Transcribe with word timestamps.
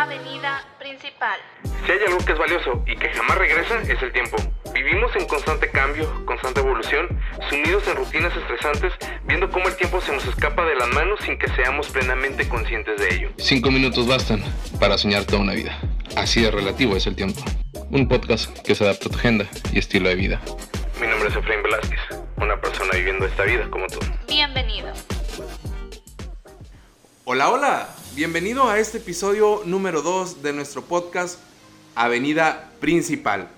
Avenida 0.00 0.64
Principal. 0.78 1.38
Si 1.84 1.92
hay 1.92 1.98
algo 2.06 2.24
que 2.24 2.32
es 2.32 2.38
valioso 2.38 2.82
y 2.86 2.96
que 2.96 3.10
jamás 3.10 3.36
regresa, 3.36 3.82
es 3.82 4.00
el 4.00 4.10
tiempo. 4.12 4.38
Vivimos 4.72 5.14
en 5.14 5.26
constante 5.26 5.70
cambio, 5.70 6.24
constante 6.24 6.60
evolución, 6.60 7.06
sumidos 7.50 7.86
en 7.86 7.96
rutinas 7.96 8.34
estresantes, 8.34 8.94
viendo 9.24 9.50
cómo 9.50 9.68
el 9.68 9.76
tiempo 9.76 10.00
se 10.00 10.14
nos 10.14 10.24
escapa 10.24 10.64
de 10.64 10.74
las 10.76 10.88
manos 10.88 11.20
sin 11.20 11.38
que 11.38 11.48
seamos 11.48 11.90
plenamente 11.90 12.48
conscientes 12.48 12.98
de 12.98 13.14
ello. 13.14 13.30
Cinco 13.36 13.70
minutos 13.70 14.06
bastan 14.06 14.42
para 14.80 14.96
soñar 14.96 15.26
toda 15.26 15.42
una 15.42 15.52
vida. 15.52 15.78
Así 16.16 16.40
de 16.40 16.50
relativo 16.50 16.96
es 16.96 17.06
el 17.06 17.14
tiempo. 17.14 17.42
Un 17.90 18.08
podcast 18.08 18.58
que 18.60 18.74
se 18.74 18.84
adapta 18.84 19.08
a 19.08 19.12
tu 19.12 19.18
agenda 19.18 19.44
y 19.70 19.80
estilo 19.80 20.08
de 20.08 20.14
vida. 20.14 20.40
Mi 20.98 21.08
nombre 21.08 21.28
es 21.28 21.36
Efraín 21.36 21.62
Velázquez, 21.62 22.00
una 22.38 22.58
persona 22.58 22.90
viviendo 22.94 23.26
esta 23.26 23.42
vida 23.42 23.68
como 23.68 23.86
tú. 23.88 23.98
Bienvenido. 24.26 24.94
Hola, 27.26 27.50
hola. 27.50 27.99
Bienvenido 28.16 28.68
a 28.68 28.80
este 28.80 28.98
episodio 28.98 29.62
número 29.64 30.02
2 30.02 30.42
de 30.42 30.52
nuestro 30.52 30.82
podcast 30.82 31.38
Avenida 31.94 32.72
Principal. 32.80 33.48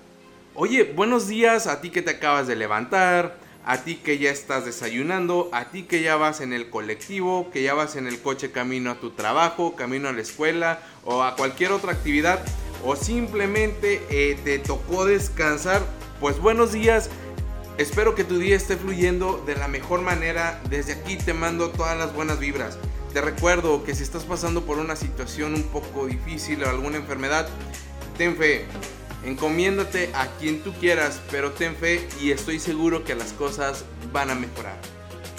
Oye, 0.53 0.83
buenos 0.83 1.27
días 1.27 1.65
a 1.65 1.81
ti 1.81 1.89
que 1.89 2.03
te 2.03 2.11
acabas 2.11 2.45
de 2.45 2.55
levantar, 2.55 3.39
a 3.65 3.79
ti 3.79 3.95
que 3.95 4.19
ya 4.19 4.29
estás 4.29 4.63
desayunando, 4.65 5.49
a 5.53 5.71
ti 5.71 5.83
que 5.83 6.03
ya 6.03 6.17
vas 6.17 6.39
en 6.39 6.53
el 6.53 6.69
colectivo, 6.69 7.49
que 7.51 7.63
ya 7.63 7.73
vas 7.73 7.95
en 7.95 8.05
el 8.05 8.21
coche 8.21 8.51
camino 8.51 8.91
a 8.91 8.99
tu 8.99 9.09
trabajo, 9.09 9.75
camino 9.75 10.07
a 10.07 10.13
la 10.13 10.21
escuela 10.21 10.79
o 11.03 11.23
a 11.23 11.35
cualquier 11.35 11.71
otra 11.71 11.91
actividad 11.91 12.45
o 12.85 12.95
simplemente 12.95 14.03
eh, 14.11 14.37
te 14.43 14.59
tocó 14.59 15.05
descansar. 15.05 15.81
Pues 16.19 16.37
buenos 16.39 16.73
días. 16.73 17.09
Espero 17.79 18.13
que 18.13 18.23
tu 18.23 18.37
día 18.37 18.55
esté 18.55 18.77
fluyendo 18.77 19.43
de 19.47 19.55
la 19.55 19.67
mejor 19.67 20.01
manera. 20.01 20.61
Desde 20.69 20.93
aquí 20.93 21.17
te 21.17 21.33
mando 21.33 21.71
todas 21.71 21.97
las 21.97 22.13
buenas 22.13 22.39
vibras. 22.39 22.77
Te 23.13 23.21
recuerdo 23.21 23.83
que 23.83 23.93
si 23.93 24.01
estás 24.01 24.23
pasando 24.23 24.65
por 24.65 24.79
una 24.79 24.95
situación 24.95 25.53
un 25.53 25.61
poco 25.65 26.07
difícil 26.07 26.63
o 26.63 26.69
alguna 26.69 26.97
enfermedad, 26.97 27.47
ten 28.17 28.35
fe. 28.35 28.65
Encomiéndate 29.23 30.09
a 30.15 30.25
quien 30.39 30.63
tú 30.63 30.73
quieras, 30.79 31.21
pero 31.29 31.51
ten 31.51 31.75
fe 31.75 32.07
y 32.19 32.31
estoy 32.31 32.59
seguro 32.59 33.03
que 33.03 33.13
las 33.13 33.31
cosas 33.33 33.85
van 34.11 34.31
a 34.31 34.35
mejorar. 34.35 34.79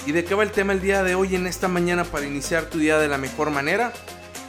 ¿Y 0.06 0.12
de 0.12 0.24
qué 0.24 0.36
va 0.36 0.44
el 0.44 0.52
tema 0.52 0.72
el 0.72 0.80
día 0.80 1.02
de 1.02 1.16
hoy 1.16 1.34
en 1.34 1.48
esta 1.48 1.66
mañana 1.66 2.04
para 2.04 2.26
iniciar 2.26 2.66
tu 2.66 2.78
día 2.78 2.96
de 2.98 3.08
la 3.08 3.18
mejor 3.18 3.50
manera? 3.50 3.92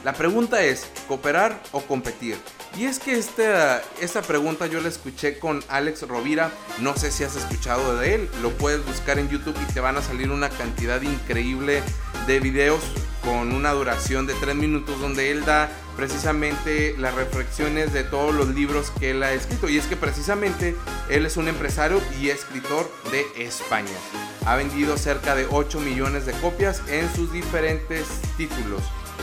La 0.04 0.12
pregunta 0.12 0.62
es, 0.62 0.86
¿cooperar 1.08 1.60
o 1.72 1.80
competir? 1.80 2.36
Y 2.78 2.84
es 2.84 3.00
que 3.00 3.18
esta, 3.18 3.82
esta 4.00 4.22
pregunta 4.22 4.68
yo 4.68 4.80
la 4.80 4.88
escuché 4.88 5.40
con 5.40 5.64
Alex 5.68 6.02
Rovira, 6.02 6.52
no 6.78 6.96
sé 6.96 7.10
si 7.10 7.24
has 7.24 7.34
escuchado 7.34 7.96
de 7.96 8.14
él, 8.14 8.28
lo 8.40 8.50
puedes 8.50 8.86
buscar 8.86 9.18
en 9.18 9.28
YouTube 9.28 9.56
y 9.68 9.72
te 9.72 9.80
van 9.80 9.96
a 9.96 10.02
salir 10.02 10.30
una 10.30 10.48
cantidad 10.48 11.02
increíble 11.02 11.82
de 12.28 12.38
videos 12.38 12.82
con 13.26 13.52
una 13.52 13.72
duración 13.72 14.24
de 14.24 14.34
3 14.34 14.54
minutos 14.54 15.00
donde 15.00 15.32
él 15.32 15.44
da 15.44 15.68
precisamente 15.96 16.94
las 16.96 17.12
reflexiones 17.14 17.92
de 17.92 18.04
todos 18.04 18.32
los 18.32 18.50
libros 18.50 18.92
que 19.00 19.10
él 19.10 19.22
ha 19.24 19.32
escrito. 19.32 19.68
Y 19.68 19.78
es 19.78 19.86
que 19.86 19.96
precisamente 19.96 20.76
él 21.10 21.26
es 21.26 21.36
un 21.36 21.48
empresario 21.48 22.00
y 22.20 22.28
escritor 22.30 22.88
de 23.10 23.26
España. 23.44 23.98
Ha 24.46 24.54
vendido 24.54 24.96
cerca 24.96 25.34
de 25.34 25.44
8 25.50 25.80
millones 25.80 26.24
de 26.24 26.34
copias 26.34 26.82
en 26.88 27.12
sus 27.16 27.32
diferentes 27.32 28.06
títulos, 28.36 28.82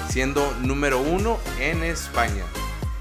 siendo 0.10 0.54
número 0.60 1.00
uno 1.00 1.40
en 1.62 1.82
España. 1.82 2.44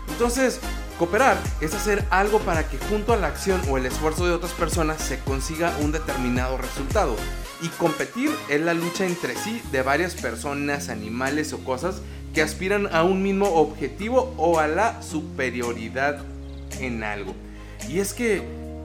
Entonces, 0.09 0.61
cooperar 1.03 1.37
es 1.61 1.75
hacer 1.75 2.05
algo 2.11 2.39
para 2.39 2.69
que 2.69 2.79
junto 2.79 3.13
a 3.13 3.17
la 3.17 3.27
acción 3.27 3.61
o 3.69 3.77
el 3.77 3.87
esfuerzo 3.87 4.25
de 4.25 4.35
otras 4.35 4.53
personas 4.53 5.03
se 5.03 5.19
consiga 5.19 5.77
un 5.81 5.91
determinado 5.91 6.57
resultado. 6.59 7.17
Y 7.61 7.67
competir 7.71 8.31
es 8.49 8.61
la 8.61 8.73
lucha 8.73 9.05
entre 9.05 9.35
sí 9.35 9.61
de 9.73 9.83
varias 9.83 10.15
personas, 10.15 10.91
animales 10.91 11.53
o 11.55 11.65
cosas 11.65 12.03
que 12.33 12.41
aspiran 12.41 12.87
a 12.95 13.03
un 13.03 13.21
mismo 13.21 13.47
objetivo 13.47 14.33
o 14.37 14.61
a 14.61 14.69
la 14.69 15.03
superioridad 15.03 16.23
en 16.79 17.03
algo. 17.03 17.35
Y 17.89 17.99
es 17.99 18.15
que, 18.15 18.41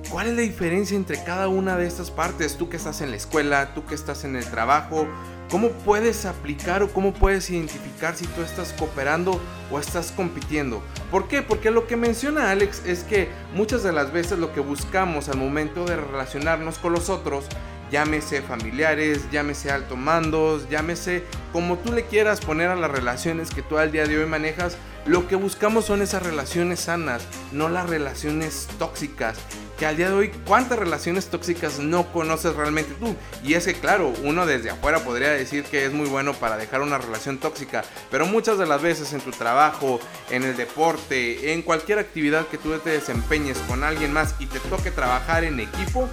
¿cuál 0.09 0.25
es 0.25 0.33
la 0.33 0.41
diferencia 0.41 0.97
entre 0.97 1.23
cada 1.23 1.47
una 1.49 1.77
de 1.77 1.85
estas 1.85 2.09
partes? 2.09 2.57
Tú 2.57 2.67
que 2.67 2.77
estás 2.77 3.01
en 3.01 3.11
la 3.11 3.17
escuela, 3.17 3.75
tú 3.75 3.85
que 3.85 3.93
estás 3.93 4.23
en 4.23 4.35
el 4.35 4.45
trabajo, 4.45 5.07
¿cómo 5.49 5.69
puedes 5.69 6.25
aplicar 6.25 6.83
o 6.83 6.89
cómo 6.89 7.13
puedes 7.13 7.49
identificar 7.49 8.15
si 8.15 8.25
tú 8.27 8.41
estás 8.41 8.73
cooperando 8.73 9.39
o 9.71 9.79
estás 9.79 10.11
compitiendo? 10.11 10.81
¿Por 11.11 11.27
qué? 11.27 11.41
Porque 11.41 11.71
lo 11.71 11.87
que 11.87 11.97
menciona 11.97 12.51
Alex 12.51 12.83
es 12.85 13.03
que 13.03 13.29
muchas 13.53 13.83
de 13.83 13.93
las 13.93 14.11
veces 14.11 14.39
lo 14.39 14.53
que 14.53 14.59
buscamos 14.59 15.29
al 15.29 15.37
momento 15.37 15.85
de 15.85 15.95
relacionarnos 15.95 16.77
con 16.79 16.93
los 16.93 17.09
otros 17.09 17.45
llámese 17.91 18.41
familiares, 18.41 19.29
llámese 19.31 19.71
alto 19.71 19.95
mandos, 19.95 20.69
llámese 20.69 21.23
como 21.53 21.77
tú 21.77 21.91
le 21.93 22.05
quieras 22.05 22.39
poner 22.39 22.69
a 22.69 22.75
las 22.75 22.91
relaciones 22.91 23.49
que 23.49 23.61
tú 23.61 23.77
al 23.77 23.91
día 23.91 24.05
de 24.05 24.17
hoy 24.17 24.25
manejas, 24.25 24.77
lo 25.05 25.27
que 25.27 25.35
buscamos 25.35 25.85
son 25.85 26.01
esas 26.01 26.21
relaciones 26.21 26.81
sanas, 26.81 27.23
no 27.53 27.69
las 27.69 27.89
relaciones 27.89 28.67
tóxicas. 28.77 29.37
Que 29.79 29.85
al 29.85 29.95
día 29.95 30.09
de 30.09 30.15
hoy, 30.15 30.31
¿cuántas 30.45 30.77
relaciones 30.77 31.27
tóxicas 31.27 31.79
no 31.79 32.11
conoces 32.11 32.55
realmente 32.55 32.93
tú? 32.99 33.15
Y 33.43 33.53
es 33.53 33.65
que, 33.65 33.75
claro, 33.75 34.11
uno 34.23 34.45
desde 34.45 34.71
afuera 34.71 34.99
podría 34.99 35.29
decir 35.29 35.63
que 35.63 35.85
es 35.85 35.93
muy 35.93 36.07
bueno 36.07 36.33
para 36.33 36.57
dejar 36.57 36.81
una 36.81 36.97
relación 36.97 37.37
tóxica, 37.37 37.85
pero 38.11 38.25
muchas 38.25 38.57
de 38.57 38.65
las 38.65 38.81
veces 38.81 39.13
en 39.13 39.21
tu 39.21 39.31
trabajo, 39.31 39.99
en 40.29 40.43
el 40.43 40.57
deporte, 40.57 41.53
en 41.53 41.61
cualquier 41.61 41.99
actividad 41.99 42.47
que 42.47 42.57
tú 42.57 42.77
te 42.79 42.89
desempeñes 42.89 43.57
con 43.59 43.83
alguien 43.83 44.11
más 44.11 44.35
y 44.39 44.47
te 44.47 44.59
toque 44.59 44.91
trabajar 44.91 45.43
en 45.43 45.59
equipo, 45.59 46.09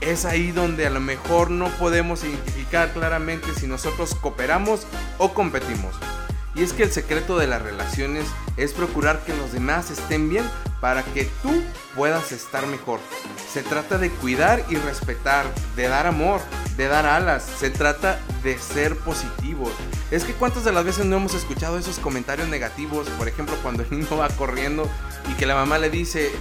es 0.00 0.24
ahí 0.24 0.50
donde 0.50 0.86
a 0.86 0.90
lo 0.90 1.00
mejor 1.00 1.50
no 1.50 1.68
podemos 1.78 2.24
identificar 2.24 2.92
claramente 2.92 3.54
si 3.54 3.66
nosotros 3.66 4.14
cooperamos 4.14 4.86
o 5.18 5.34
competimos. 5.34 5.94
Y 6.54 6.62
es 6.62 6.72
que 6.72 6.82
el 6.82 6.90
secreto 6.90 7.38
de 7.38 7.46
las 7.46 7.62
relaciones 7.62 8.26
es 8.56 8.72
procurar 8.72 9.24
que 9.24 9.34
los 9.34 9.52
demás 9.52 9.90
estén 9.90 10.28
bien 10.28 10.44
para 10.80 11.04
que 11.04 11.24
tú 11.42 11.62
puedas 11.94 12.32
estar 12.32 12.66
mejor. 12.66 12.98
Se 13.52 13.62
trata 13.62 13.98
de 13.98 14.10
cuidar 14.10 14.64
y 14.68 14.76
respetar, 14.76 15.46
de 15.76 15.88
dar 15.88 16.06
amor, 16.06 16.40
de 16.76 16.88
dar 16.88 17.06
alas. 17.06 17.46
Se 17.60 17.70
trata 17.70 18.18
de 18.42 18.58
ser 18.58 18.96
positivos. 18.96 19.72
Es 20.10 20.24
que 20.24 20.32
cuántas 20.32 20.64
de 20.64 20.72
las 20.72 20.84
veces 20.84 21.06
no 21.06 21.16
hemos 21.16 21.34
escuchado 21.34 21.78
esos 21.78 21.98
comentarios 21.98 22.48
negativos, 22.48 23.08
por 23.10 23.28
ejemplo 23.28 23.54
cuando 23.62 23.82
el 23.84 23.90
niño 23.90 24.16
va 24.16 24.28
corriendo 24.30 24.88
y 25.30 25.34
que 25.34 25.46
la 25.46 25.54
mamá 25.54 25.78
le 25.78 25.90
dice, 25.90 26.32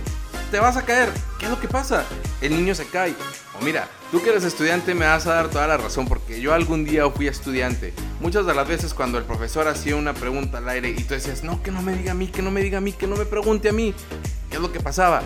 te 0.49 0.59
vas 0.59 0.77
a 0.77 0.85
caer. 0.85 1.09
¿Qué 1.37 1.45
es 1.45 1.51
lo 1.51 1.59
que 1.59 1.67
pasa? 1.67 2.03
El 2.41 2.55
niño 2.55 2.73
se 2.73 2.87
cae. 2.87 3.15
Mira, 3.61 3.89
tú 4.09 4.21
que 4.21 4.29
eres 4.29 4.45
estudiante 4.45 4.95
me 4.95 5.05
vas 5.05 5.27
a 5.27 5.33
dar 5.33 5.49
toda 5.49 5.67
la 5.67 5.75
razón 5.75 6.07
porque 6.07 6.39
yo 6.39 6.53
algún 6.53 6.85
día 6.85 7.09
fui 7.09 7.27
estudiante. 7.27 7.93
Muchas 8.21 8.45
de 8.45 8.53
las 8.53 8.67
veces 8.67 8.93
cuando 8.93 9.17
el 9.17 9.25
profesor 9.25 9.67
hacía 9.67 9.97
una 9.97 10.13
pregunta 10.13 10.59
al 10.59 10.69
aire 10.69 10.91
y 10.91 11.03
tú 11.03 11.13
decías, 11.13 11.43
no, 11.43 11.61
que 11.61 11.69
no 11.69 11.81
me 11.81 11.93
diga 11.93 12.11
a 12.11 12.15
mí, 12.15 12.27
que 12.27 12.41
no 12.41 12.51
me 12.51 12.61
diga 12.61 12.77
a 12.77 12.81
mí, 12.81 12.93
que 12.93 13.05
no 13.05 13.17
me 13.17 13.25
pregunte 13.25 13.69
a 13.69 13.73
mí. 13.73 13.93
¿Qué 14.49 14.55
es 14.55 14.61
lo 14.61 14.71
que 14.71 14.79
pasaba? 14.79 15.23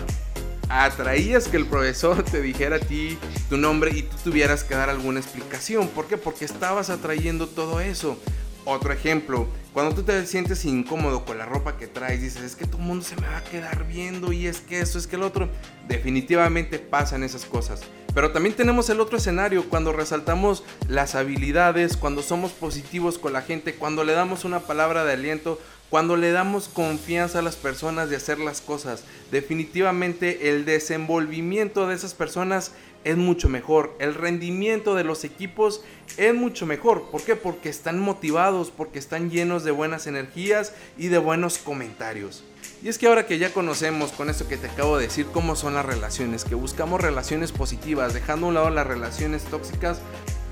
Atraías 0.68 1.46
que 1.46 1.56
el 1.56 1.66
profesor 1.66 2.22
te 2.30 2.42
dijera 2.42 2.76
a 2.76 2.80
ti 2.80 3.18
tu 3.48 3.56
nombre 3.56 3.92
y 3.94 4.02
tú 4.02 4.16
tuvieras 4.24 4.64
que 4.64 4.74
dar 4.74 4.90
alguna 4.90 5.20
explicación. 5.20 5.86
¿Por 5.88 6.06
qué? 6.06 6.16
Porque 6.16 6.44
estabas 6.44 6.90
atrayendo 6.90 7.46
todo 7.46 7.80
eso. 7.80 8.18
Otro 8.66 8.92
ejemplo, 8.92 9.46
cuando 9.74 9.94
tú 9.94 10.02
te 10.02 10.26
sientes 10.26 10.64
incómodo 10.64 11.24
con 11.24 11.36
la 11.36 11.44
ropa 11.44 11.76
que 11.76 11.86
traes, 11.86 12.22
dices, 12.22 12.42
es 12.42 12.56
que 12.56 12.64
todo 12.64 12.78
el 12.78 12.86
mundo 12.86 13.04
se 13.04 13.16
me 13.16 13.26
va 13.26 13.38
a 13.38 13.44
quedar 13.44 13.86
viendo 13.86 14.32
y 14.32 14.46
es 14.46 14.60
que 14.60 14.80
eso, 14.80 14.98
es 14.98 15.06
que 15.06 15.16
el 15.16 15.22
otro, 15.22 15.50
definitivamente 15.86 16.78
pasan 16.78 17.24
esas 17.24 17.44
cosas. 17.44 17.82
Pero 18.14 18.30
también 18.30 18.54
tenemos 18.54 18.88
el 18.88 19.00
otro 19.00 19.18
escenario, 19.18 19.68
cuando 19.68 19.92
resaltamos 19.92 20.62
las 20.88 21.14
habilidades, 21.14 21.96
cuando 21.96 22.22
somos 22.22 22.52
positivos 22.52 23.18
con 23.18 23.32
la 23.32 23.42
gente, 23.42 23.74
cuando 23.74 24.04
le 24.04 24.12
damos 24.12 24.44
una 24.44 24.60
palabra 24.60 25.04
de 25.04 25.12
aliento, 25.12 25.60
cuando 25.90 26.16
le 26.16 26.30
damos 26.30 26.68
confianza 26.68 27.40
a 27.40 27.42
las 27.42 27.56
personas 27.56 28.08
de 28.08 28.16
hacer 28.16 28.38
las 28.38 28.60
cosas. 28.60 29.04
Definitivamente 29.30 30.48
el 30.50 30.64
desenvolvimiento 30.64 31.86
de 31.86 31.96
esas 31.96 32.14
personas 32.14 32.72
es 33.04 33.16
mucho 33.16 33.48
mejor. 33.48 33.94
El 33.98 34.14
rendimiento 34.14 34.94
de 34.94 35.04
los 35.04 35.24
equipos 35.24 35.82
es 36.16 36.34
mucho 36.34 36.66
mejor. 36.66 37.10
¿Por 37.10 37.22
qué? 37.22 37.36
Porque 37.36 37.68
están 37.68 38.00
motivados, 38.00 38.70
porque 38.70 38.98
están 38.98 39.30
llenos 39.30 39.64
de 39.64 39.70
buenas 39.70 40.06
energías 40.06 40.72
y 40.98 41.08
de 41.08 41.18
buenos 41.18 41.58
comentarios. 41.58 42.44
Y 42.82 42.88
es 42.88 42.98
que 42.98 43.06
ahora 43.06 43.26
que 43.26 43.38
ya 43.38 43.52
conocemos 43.52 44.12
con 44.12 44.28
esto 44.28 44.48
que 44.48 44.56
te 44.56 44.66
acabo 44.66 44.98
de 44.98 45.06
decir 45.06 45.26
cómo 45.32 45.56
son 45.56 45.74
las 45.74 45.86
relaciones, 45.86 46.44
que 46.44 46.54
buscamos 46.54 47.00
relaciones 47.00 47.52
positivas, 47.52 48.14
dejando 48.14 48.46
a 48.46 48.48
un 48.48 48.54
lado 48.54 48.70
las 48.70 48.86
relaciones 48.86 49.44
tóxicas, 49.44 50.00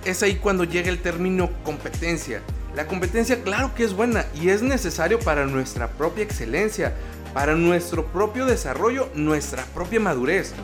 es 0.04 0.22
ahí 0.22 0.36
cuando 0.36 0.64
llega 0.64 0.88
el 0.88 1.00
término 1.00 1.50
competencia. 1.62 2.42
La 2.74 2.86
competencia 2.86 3.42
claro 3.42 3.74
que 3.74 3.84
es 3.84 3.92
buena 3.92 4.24
y 4.34 4.48
es 4.48 4.62
necesario 4.62 5.18
para 5.20 5.46
nuestra 5.46 5.88
propia 5.88 6.24
excelencia, 6.24 6.94
para 7.34 7.54
nuestro 7.54 8.06
propio 8.06 8.46
desarrollo, 8.46 9.10
nuestra 9.14 9.64
propia 9.66 10.00
madurez 10.00 10.54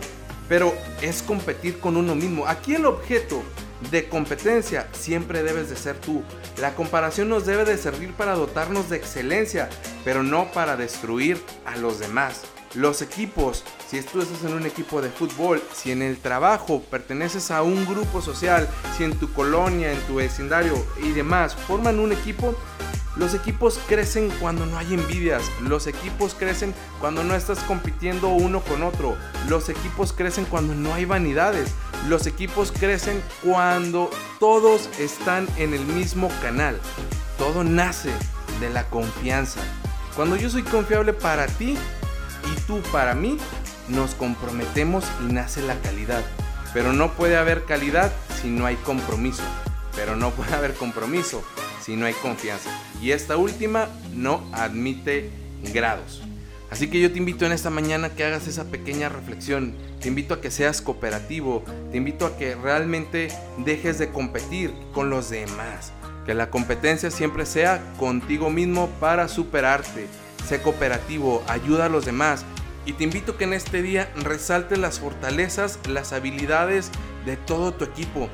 pero 0.48 0.74
es 1.02 1.22
competir 1.22 1.78
con 1.78 1.96
uno 1.96 2.14
mismo. 2.14 2.46
Aquí 2.46 2.74
el 2.74 2.86
objeto 2.86 3.42
de 3.90 4.08
competencia 4.08 4.88
siempre 4.92 5.42
debes 5.42 5.70
de 5.70 5.76
ser 5.76 5.96
tú. 5.96 6.22
La 6.60 6.74
comparación 6.74 7.28
nos 7.28 7.46
debe 7.46 7.64
de 7.64 7.78
servir 7.78 8.12
para 8.12 8.34
dotarnos 8.34 8.90
de 8.90 8.96
excelencia, 8.96 9.68
pero 10.04 10.22
no 10.22 10.50
para 10.52 10.76
destruir 10.76 11.40
a 11.64 11.76
los 11.76 11.98
demás. 11.98 12.42
Los 12.74 13.00
equipos, 13.00 13.64
si 13.88 14.02
tú 14.02 14.20
estás 14.20 14.44
en 14.44 14.52
un 14.52 14.66
equipo 14.66 15.00
de 15.00 15.08
fútbol, 15.08 15.62
si 15.74 15.90
en 15.90 16.02
el 16.02 16.18
trabajo 16.18 16.82
perteneces 16.90 17.50
a 17.50 17.62
un 17.62 17.86
grupo 17.86 18.20
social, 18.20 18.68
si 18.96 19.04
en 19.04 19.18
tu 19.18 19.32
colonia, 19.32 19.90
en 19.90 20.00
tu 20.02 20.16
vecindario 20.16 20.74
y 21.02 21.12
demás 21.12 21.54
forman 21.54 21.98
un 21.98 22.12
equipo, 22.12 22.54
Los 23.18 23.34
equipos 23.34 23.80
crecen 23.88 24.30
cuando 24.40 24.64
no 24.64 24.78
hay 24.78 24.94
envidias. 24.94 25.42
Los 25.60 25.88
equipos 25.88 26.34
crecen 26.34 26.72
cuando 27.00 27.24
no 27.24 27.34
estás 27.34 27.58
compitiendo 27.64 28.28
uno 28.28 28.60
con 28.60 28.84
otro. 28.84 29.16
Los 29.48 29.68
equipos 29.68 30.12
crecen 30.12 30.44
cuando 30.44 30.72
no 30.76 30.94
hay 30.94 31.04
vanidades. 31.04 31.74
Los 32.06 32.28
equipos 32.28 32.70
crecen 32.70 33.20
cuando 33.42 34.08
todos 34.38 34.88
están 35.00 35.48
en 35.56 35.74
el 35.74 35.84
mismo 35.84 36.30
canal. 36.40 36.78
Todo 37.38 37.64
nace 37.64 38.10
de 38.60 38.70
la 38.70 38.84
confianza. 38.84 39.60
Cuando 40.14 40.36
yo 40.36 40.48
soy 40.48 40.62
confiable 40.62 41.12
para 41.12 41.48
ti 41.48 41.76
y 42.52 42.60
tú 42.68 42.80
para 42.92 43.14
mí, 43.14 43.36
nos 43.88 44.14
comprometemos 44.14 45.04
y 45.28 45.32
nace 45.32 45.60
la 45.62 45.74
calidad. 45.80 46.22
Pero 46.72 46.92
no 46.92 47.14
puede 47.14 47.36
haber 47.36 47.64
calidad 47.64 48.12
si 48.40 48.48
no 48.48 48.64
hay 48.64 48.76
compromiso. 48.76 49.42
Pero 49.96 50.14
no 50.14 50.30
puede 50.30 50.54
haber 50.54 50.74
compromiso 50.74 51.42
si 51.88 51.96
no 51.96 52.04
hay 52.04 52.12
confianza. 52.12 52.68
Y 53.00 53.12
esta 53.12 53.38
última 53.38 53.88
no 54.14 54.46
admite 54.52 55.30
grados. 55.72 56.20
Así 56.70 56.90
que 56.90 57.00
yo 57.00 57.10
te 57.10 57.16
invito 57.16 57.46
en 57.46 57.52
esta 57.52 57.70
mañana 57.70 58.10
que 58.10 58.24
hagas 58.24 58.46
esa 58.46 58.64
pequeña 58.64 59.08
reflexión. 59.08 59.74
Te 59.98 60.08
invito 60.08 60.34
a 60.34 60.40
que 60.42 60.50
seas 60.50 60.82
cooperativo. 60.82 61.64
Te 61.90 61.96
invito 61.96 62.26
a 62.26 62.36
que 62.36 62.54
realmente 62.56 63.28
dejes 63.64 63.98
de 63.98 64.10
competir 64.10 64.70
con 64.92 65.08
los 65.08 65.30
demás. 65.30 65.94
Que 66.26 66.34
la 66.34 66.50
competencia 66.50 67.10
siempre 67.10 67.46
sea 67.46 67.82
contigo 67.98 68.50
mismo 68.50 68.90
para 69.00 69.26
superarte. 69.26 70.08
Sé 70.46 70.60
cooperativo, 70.60 71.42
ayuda 71.48 71.86
a 71.86 71.88
los 71.88 72.04
demás. 72.04 72.44
Y 72.84 72.92
te 72.92 73.04
invito 73.04 73.32
a 73.32 73.38
que 73.38 73.44
en 73.44 73.54
este 73.54 73.80
día 73.80 74.12
resaltes 74.14 74.76
las 74.76 75.00
fortalezas, 75.00 75.78
las 75.88 76.12
habilidades 76.12 76.90
de 77.24 77.38
todo 77.38 77.72
tu 77.72 77.86
equipo 77.86 78.28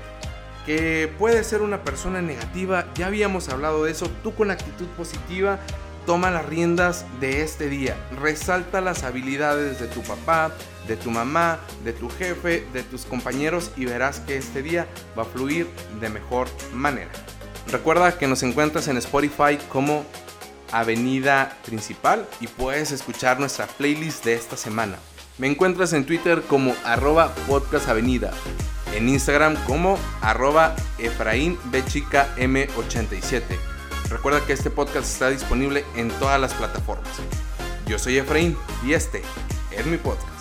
que 0.64 1.12
puede 1.18 1.44
ser 1.44 1.62
una 1.62 1.82
persona 1.82 2.22
negativa, 2.22 2.86
ya 2.94 3.06
habíamos 3.06 3.48
hablado 3.48 3.84
de 3.84 3.92
eso, 3.92 4.10
tú 4.22 4.34
con 4.34 4.50
actitud 4.50 4.86
positiva 4.96 5.58
toma 6.06 6.30
las 6.30 6.44
riendas 6.46 7.06
de 7.20 7.42
este 7.42 7.68
día, 7.68 7.96
resalta 8.20 8.80
las 8.80 9.04
habilidades 9.04 9.80
de 9.80 9.86
tu 9.86 10.02
papá, 10.02 10.52
de 10.86 10.96
tu 10.96 11.10
mamá, 11.10 11.60
de 11.82 11.92
tu 11.92 12.10
jefe, 12.10 12.66
de 12.72 12.82
tus 12.82 13.06
compañeros 13.06 13.70
y 13.76 13.86
verás 13.86 14.20
que 14.20 14.36
este 14.36 14.62
día 14.62 14.86
va 15.18 15.22
a 15.22 15.26
fluir 15.26 15.66
de 16.00 16.10
mejor 16.10 16.48
manera. 16.74 17.10
Recuerda 17.70 18.18
que 18.18 18.26
nos 18.26 18.42
encuentras 18.42 18.88
en 18.88 18.98
Spotify 18.98 19.58
como 19.70 20.04
Avenida 20.72 21.56
Principal 21.64 22.26
y 22.40 22.48
puedes 22.48 22.92
escuchar 22.92 23.40
nuestra 23.40 23.66
playlist 23.66 24.24
de 24.24 24.34
esta 24.34 24.56
semana. 24.56 24.98
Me 25.38 25.46
encuentras 25.46 25.94
en 25.94 26.04
Twitter 26.04 26.42
como 26.42 26.74
arroba 26.84 27.34
podcastavenida 27.48 28.32
en 28.94 29.08
Instagram 29.08 29.56
como 29.66 29.98
arroba 30.20 30.74
Efraín 30.98 31.58
M87. 32.36 33.42
Recuerda 34.10 34.44
que 34.44 34.52
este 34.52 34.70
podcast 34.70 35.06
está 35.06 35.30
disponible 35.30 35.84
en 35.96 36.08
todas 36.10 36.40
las 36.40 36.54
plataformas. 36.54 37.08
Yo 37.86 37.98
soy 37.98 38.18
Efraín 38.18 38.56
y 38.84 38.92
este 38.92 39.22
es 39.70 39.86
mi 39.86 39.96
podcast. 39.96 40.33